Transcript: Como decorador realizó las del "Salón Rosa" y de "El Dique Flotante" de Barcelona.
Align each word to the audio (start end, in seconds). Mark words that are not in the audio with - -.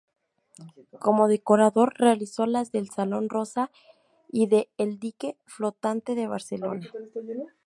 Como 0.99 1.27
decorador 1.27 1.93
realizó 1.95 2.47
las 2.47 2.71
del 2.71 2.89
"Salón 2.89 3.29
Rosa" 3.29 3.69
y 4.31 4.47
de 4.47 4.71
"El 4.79 4.97
Dique 4.97 5.37
Flotante" 5.45 6.15
de 6.15 6.25
Barcelona. 6.25 6.89